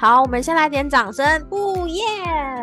[0.00, 2.02] 好，我们先来点掌声，哦耶！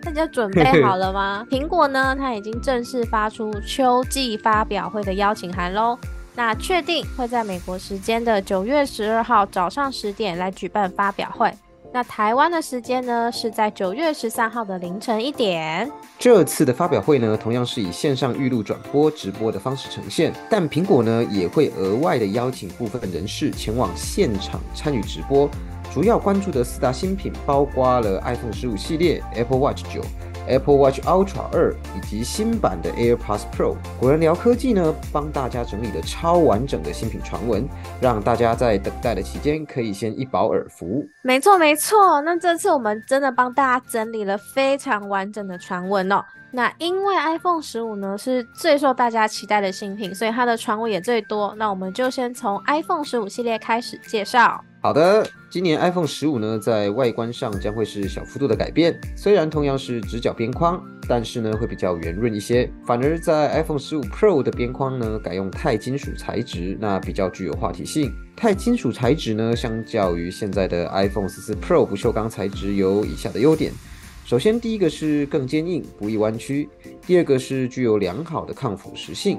[0.00, 1.46] 大家准备好了吗？
[1.52, 5.98] 苹果呢，它已经正式发出秋季发表会的邀请函喽。
[6.34, 11.52] 那确定会在美国时间的九月十二号早上十点来举办发表会。
[11.92, 15.90] 那台湾的时间呢，是在九月十三号的凌晨一点。
[16.18, 25.46] 这次的发表会呢，同样是以线上预录转播直播的方式呈现，但苹果呢也会额外的邀请部分人士前往现场参与直播。
[25.92, 30.00] 主要关注的四大新品包括了 iPhone 十五系列、Apple Watch 九、
[30.46, 33.74] Apple Watch Ultra 二以及新版的 AirPods Pro。
[33.98, 37.68] 果然聊科技呢，帮大家整理了超完整的新品传闻，
[38.00, 41.04] 让大家在等待的期间可以先一饱耳福。
[41.22, 46.24] 没错没错，那这次我们真的帮大家整理了非常完整的传闻哦。
[46.50, 51.54] 那因为 iPhone 十五呢是最受大家期待的新品，所以它的传闻也最多。
[51.58, 54.64] 那我们就先从 iPhone 十五系列开始介绍。
[54.80, 58.98] 好的，今年 iPhone 十五呢，在外观上将会是小幅度的改变。
[59.16, 62.70] 虽然同样是直角边框，但是呢会比较圆润一些。
[62.86, 68.14] 反而在 iPhone 十五 Pro 的边框呢，改用钛金属材质，那比较具有话题性。
[68.36, 73.72] 钛金属材质呢，相较于现在的 iPhone 十四 Pro 不锈钢材质，有以下的优点。
[74.28, 76.68] 首先，第一个是更坚硬，不易弯曲；
[77.06, 79.38] 第二个是具有良好的抗腐蚀性。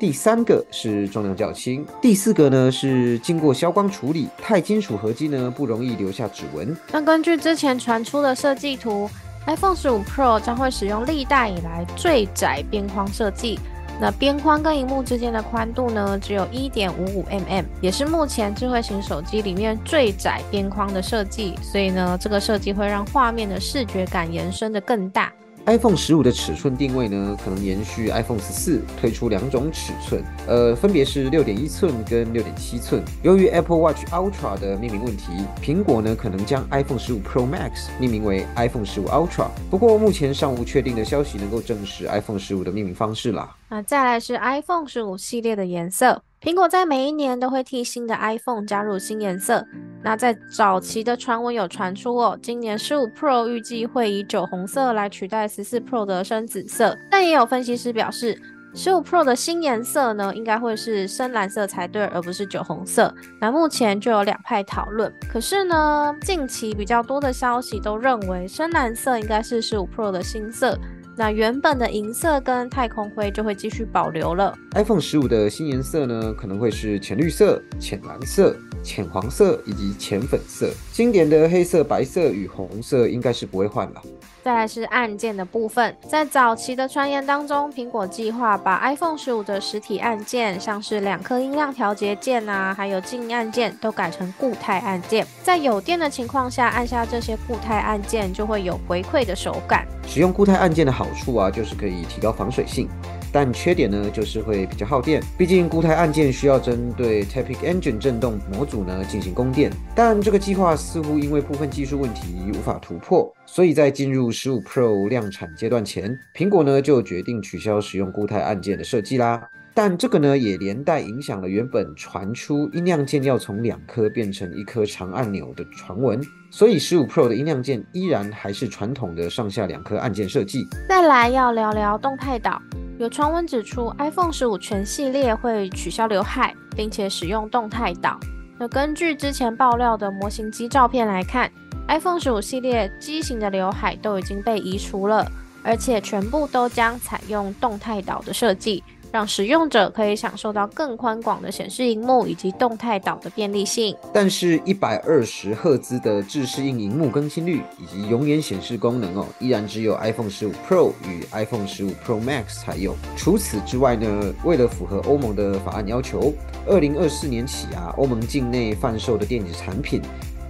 [0.00, 6.74] 第三个是重量较轻，第四个呢是经过消光处理，钛金属合金呢不容易留下指纹。
[6.90, 9.06] 那根据之前传出的设计图
[9.46, 13.60] ，iPhone 十五 Pro 将会使用历代以来最窄边框设计。
[14.02, 21.54] 那边框跟荧幕之间的宽度呢只有一点五五 mm，也是目前智慧型手机里面最窄边框的设计。
[21.62, 25.32] 所以呢，这个设计会让画面的视觉感延伸的更大。
[25.66, 33.00] iPhone 十五的尺寸定位呢，可能延续 iPhone 十四推出两种尺寸，呃，分别是六点一寸跟六点七寸。
[33.22, 39.46] 由于 Apple Watch Ultra 的命名问题，苹果呢可能将 iPhone 十五 Pro Max 命名为 iPhone 十五 Ultra。
[39.70, 43.56] 不过目前尚无确定的消息能够证实 iPhone 十五的命名方式啦。
[43.68, 46.22] 那再来是 iPhone 十五系列的颜色。
[46.40, 49.64] 苹果在每一年都会替新的 iPhone 加入新颜色。
[50.02, 56.96] 那在早期的传闻有传出哦，今年十五 Pro 预计会以酒红色来取代十四 Pro 的深紫色。
[57.10, 58.36] 但也有分析师表示，
[58.74, 63.14] 十五 Pro 的新颜色呢，应该会是深蓝色才对，而不是酒红色。
[63.40, 65.12] 那目前就有两派讨论。
[65.30, 70.76] 可是呢，近期比较多的消息都认为深蓝色应该是十五 Pro 的新色。
[71.14, 74.56] 那原本的银色跟太空灰就会继续保留了。
[74.74, 80.70] iPhone 十五的新颜色呢，可能会是浅绿色、浅蓝色、浅黄色以及浅粉色。
[80.92, 84.02] 经典的黑色、白色与红色应该是不会换了。
[84.44, 95.24] 再来是按键的部分，在早期的传言当中，苹果计划把 iPhone 十五的实体按键，像是两颗音量调节键啊，还有静音按键，都改成固态按键。
[95.44, 99.86] 在有电的情况下，按下这些固态按键，就会有回馈的手感。
[100.08, 102.88] 使用固态按键的好处啊，就是可以提高防水性。
[103.34, 109.70] 但缺点呢，就是会比较耗电，毕竟固态按键需要针对 Taptic Engine 振动模组呢进行供电。
[109.94, 119.48] 但这个计划似乎因为部分技术问题无法突破，所以在进入十五 Pro 量产阶段前，苹果呢就决定取消使用固态按键的设计啦。
[119.74, 130.66] 但这个呢也连带影响了原本传出音量键要从两颗变成一颗长按钮的传闻，所以十五 Pro 的音量键依然还是传统的上下两颗按键设计。
[130.88, 132.60] 再来要聊聊动态岛。
[132.98, 138.20] 有传闻指出，iPhone 十五全系列会取消刘海，并且使用动态岛。
[138.58, 141.50] 那根据之前爆料的模型机照片来看
[141.88, 145.26] ，iPhone 十五系列机型的刘海都已经被移除了，
[145.64, 148.84] 而且全部都将采用动态岛的设计。
[149.12, 153.94] 让使用者可以享受到更宽广的显示荧幕以及动态岛的便利性。
[154.12, 162.96] 但是，一百二十赫兹的自适应荧幕更新率以及永远显示功能哦，依然只有 iPhone 十五 Pro 与 iPhone 十五 Pro Max 才有。
[163.14, 166.32] 除此之外呢，为了符合欧盟的法案要求，
[166.66, 170.00] 二零二四年起啊，欧盟境内贩售的电子产品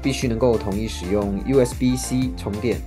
[0.01, 2.81] 必须能够统一使用 USB-C 充电。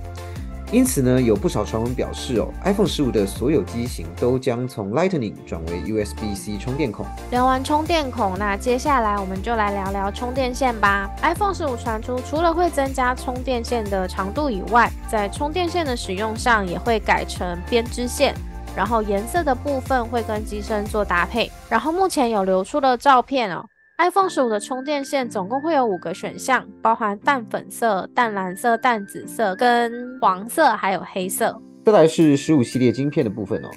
[0.72, 7.06] 因此呢，有不少传闻表示哦，iPhone 十五的所有机型都将从 Lightning 转为 USB-C 充电孔。
[7.30, 11.08] 聊完充电孔，那接下来我们就来聊聊充电线吧。
[11.22, 18.34] iPhone 十五传出，除了会增加充电线的长度以外，在充电线的使用上也会改成编织线。
[18.74, 21.50] 然后颜色的部分会跟机身做搭配。
[21.68, 23.64] 然后目前有流出的照片哦
[23.98, 31.60] ，iPhone 十五的充电线总共会有五个选项，包含淡粉色、淡蓝色、淡紫色、跟黄色，还有黑色。
[31.84, 33.70] 再来是十五系列晶片的部分哦，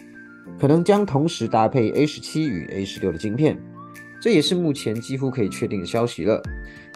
[0.60, 3.57] 可能将同时搭配 A 十七与 A 十六的晶片。
[4.21, 6.42] 这也是目前几乎可以确定的消息了，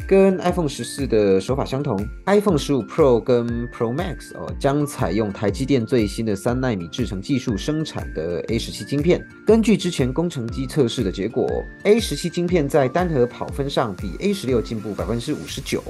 [0.05, 9.25] 跟 iPhone 十四的手法相同，iPhone 十五 Pro 跟 Pro Max 哦将采用台积电最新的三纳米制程技术生产的 A 十七晶片。
[9.45, 11.47] 根据之前工程机测试的结果
[11.83, 15.81] ，A 十七晶片在单核跑分上比 A 十六进步百分之五十九。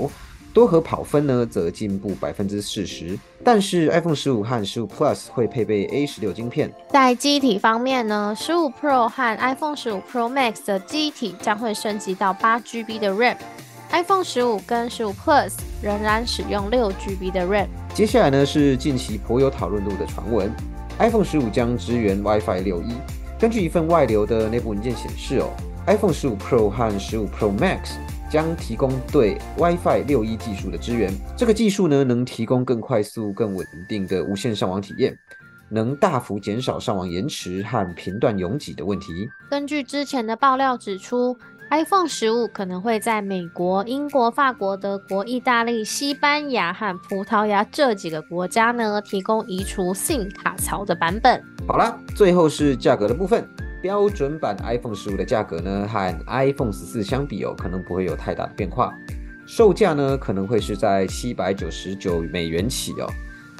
[0.53, 3.17] 多核跑分呢，则进步百分之四十。
[3.43, 6.71] 但是 iPhone 十五和十五 Plus 会配备 A 十六晶片。
[6.91, 13.35] 在机体方面呢，十五 Pro 和 iPhone 十五 Pro Max 的机体将会升级到八 GB 的 RAM。
[13.93, 17.67] iPhone 十五跟十五 Plus 仍然使用六 GB 的 RAM。
[17.93, 20.51] 接下来呢是近期颇有讨论度的传闻
[20.97, 22.95] ，iPhone 十五将支援 WiFi 六一。
[23.39, 25.51] 根据一份外流的内部文件显示哦
[25.85, 27.91] ，iPhone 十五 Pro 和十五 Pro Max。
[28.31, 31.13] 将提供对 WiFi 六一技术的支援。
[31.37, 35.15] 这个技术呢，能提供更快速、更稳定的无线上网体验，
[35.69, 39.29] 能大幅减少上网延迟和频段拥挤的问题。
[39.51, 41.37] 根据之前的爆料指出
[41.73, 51.43] ，iPhone 十五可能会在美国、英国、法国、德国、意大利、西班牙和葡萄牙这几个国家呢，提供移除 SIM 卡槽的版本。
[51.67, 53.43] 好了，最后是价格的部分。
[53.81, 58.93] 标准版 iPhone 十五的价格呢，和 iPhone 十四相比哦，可能不会有太大的变化。
[59.47, 63.09] 售价呢，可能会是在七百九十九美元起哦。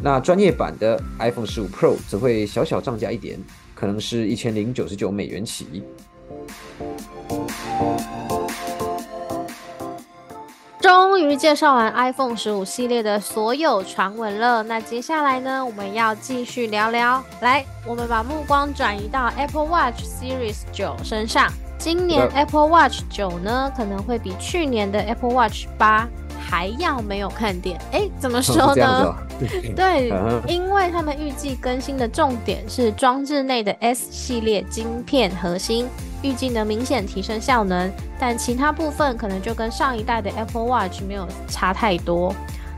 [0.04, 3.39] 那专业版的 iPhone 十五 Pro 则会小小涨价一点，
[3.74, 5.83] 可能是一千零九十九美元起。
[10.80, 17.24] 终于介绍完 iPhone 十五系列的所有传闻了，那接下来呢，我们要继续聊聊。
[17.42, 21.48] 来，我们把目光转移到 Apple Watch Series 九身上。
[21.78, 26.08] 今年 Apple Watch 九呢，可能会比去年的 Apple Watch 八
[26.40, 27.80] 还要没有看点。
[27.92, 29.16] 哎，怎么说呢？
[29.75, 30.12] 对，
[30.48, 35.88] 因为他们预计更新的重点是装置内的 S 系列晶片核心。
[36.24, 42.34] 预计能明显提升效能，但其他部分可能就跟上一代的 Apple Watch 没有差太多。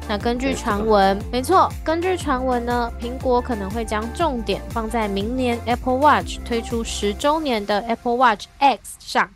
[0.07, 9.29] 那根据传闻，没错，根据传闻呢，苹果可能会将重点放在明年 Apple Watch 推出十周年的 Apple Watch X 上。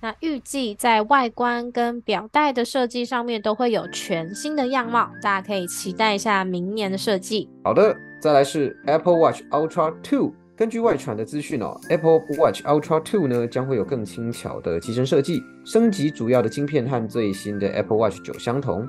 [0.00, 7.48] 那预计在外观跟表带的设计上面都会有全新的样貌，大家可以期待一下明年的设计。
[7.64, 10.32] 好的，再来是 Apple Watch Ultra 2。
[10.56, 18.88] 根据外传的资讯哦，Apple Watch Ultra 2呢将会有更轻巧的机身设计，升级主要的晶片和最新的 Apple Watch 9相同，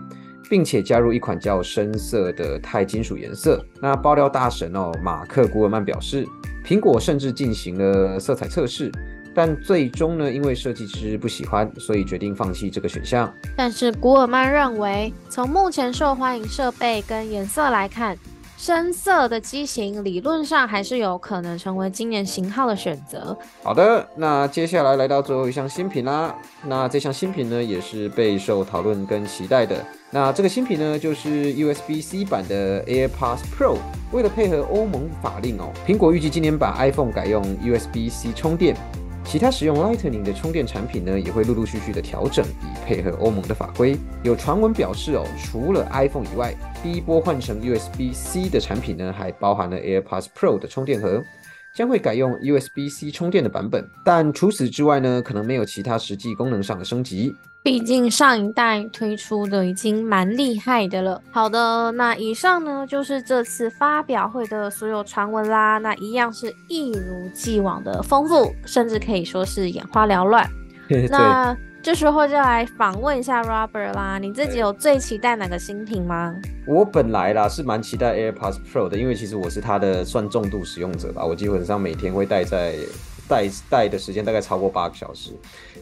[0.49, 3.61] 并且加入一款较深色的钛金属颜色。
[3.81, 6.25] 那爆料大神哦，马克古尔曼表示，
[6.65, 8.89] 苹果甚至进行了色彩测试，
[9.35, 13.29] 但最终呢，因为设计师不喜欢，所以决定放弃这个选项。
[13.57, 18.17] 但是古尔曼认为，从目前受欢迎设备跟颜色来看。
[18.57, 23.37] 深色的机型理论上还是有可能成为今年型号的选择。
[23.61, 26.35] 好的，那接下来来到最后一项新品啦。
[26.65, 29.85] 那这项新品呢，也是备受讨论跟期待的。
[30.09, 33.77] 那这个新品呢，就是 USB-C 版的 AirPods Pro。
[34.11, 38.75] 为了配合欧盟法令哦，苹果预计今年把 iPhone 改用 USB-C 充电。
[39.29, 43.97] 其他使用 Lightning 的充电产品呢，也会陆陆续续的调整，以配合欧盟的法规。
[44.23, 51.21] 有传闻表示哦，除了 iPhone 以外，第一波换成 USB-C 的产品呢，还包含了 AirPods Pro 的充电盒。
[51.75, 57.35] 将会改用 USB-C 充电的版本，但除此之外呢，可能没有其他实际功能上的升级。
[57.67, 61.21] 毕竟上一代推出的已经蛮厉害的了。
[61.29, 65.77] 好的，那以上呢就是这次发表会的所有传闻啦。
[65.79, 70.49] 那一样是一如既往的丰富，甚至可以说是眼花缭乱。
[71.11, 71.57] 那。
[71.83, 76.35] 这时候就来访问一下 Robert 啦，你 自己有最期待哪个新品吗？
[76.65, 82.75] 我本来啦是蛮期待 AirPods Pro 的，因为其实我是它的算重度使用者吧，我基本上每天会戴在
[83.27, 85.31] 戴戴的时间大概超过八个小时。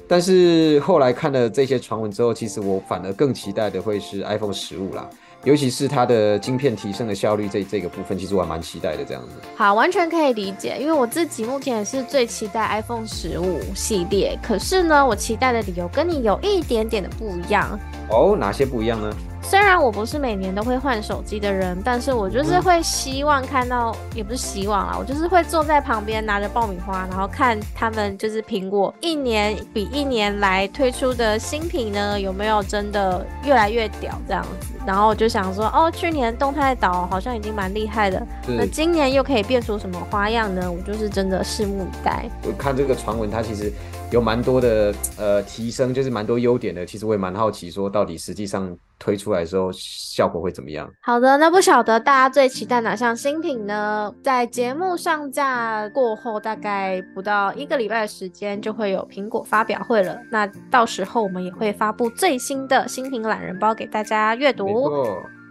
[0.08, 5.10] 但是后来看了这些传闻之后，其实我反而更期待的会是 iPhone 十五啦。
[5.44, 9.06] 尤其是它的晶片提升的效率这这个部分，其实我还蛮期待的。
[9.06, 10.76] 这样子，好，完全可以理解。
[10.80, 17.80] 因为我自己目前也是最期待 iPhone 十五系列，可是呢，我期待的理由跟你有一点点的不一样。
[18.10, 19.16] 哦，哪些不一样呢？
[19.48, 34.74] 虽然我不是每年都会换手机的人，但是我就是会希望看到，也不是希望啦，我就是会坐在旁边拿着爆米花，然后看他们就是苹果一年比一年来推出的新品呢，有没有真的越来越屌这样子。
[34.84, 40.72] 然后我就想说，哦，去年动态岛好像已经蛮厉害的，那今年又可以变出什么花样呢？
[40.72, 42.26] 我就是真的拭目以待。
[42.44, 43.72] 我看这个传闻，它其实
[44.12, 46.86] 有蛮多的呃提升，就是蛮多优点的。
[46.86, 50.90] 其实我也蛮好奇，说到底实际上推出来的时候效果会怎么样？
[51.02, 54.14] 好的，那不晓得大家最期待哪项新品呢？
[54.24, 60.18] 在节目上架过后，大概不到一个礼拜的时间，就会有苹果发表会了。
[60.32, 64.66] 那到时候我们也会发布最新的新品懒人包给大家阅读。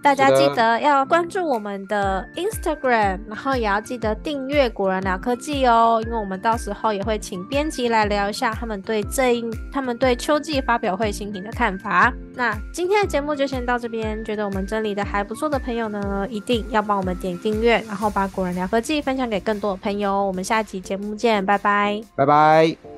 [0.05, 9.43] 大家记得要关注我们的 Instagram，然后也要记得订阅果然聊科技哦，因为我们到时候也会请编辑来聊一下他们对这一
[9.73, 12.13] 他们对秋季发表会新品的看法。
[12.35, 20.23] 那今天的节目就先到这边，觉得我们整理的还不错的朋友呢，一定要帮我们点订阅，然后把果然聊科技分享给更多的朋友。
[20.27, 22.94] 我们下集节目见，拜拜，拜拜。